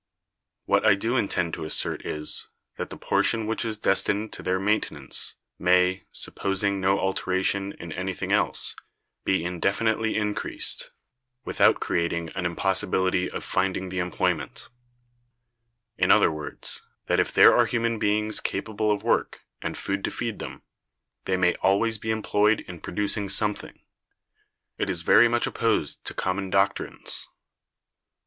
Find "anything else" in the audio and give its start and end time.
7.93-8.75